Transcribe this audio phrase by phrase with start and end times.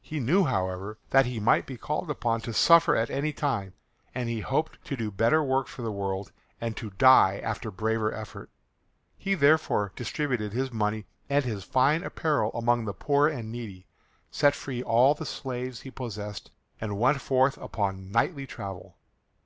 [0.00, 3.74] He knew, however, that he might be called upon to suffer at any time,
[4.14, 8.10] and he hoped to do better work for the world and to die after braver
[8.10, 8.48] effort.
[9.18, 13.86] He therefore distributed his money and his fine apparel among the poor and needy,
[14.30, 18.96] set free all the slaves he possessed, and went forth upon knightly travel.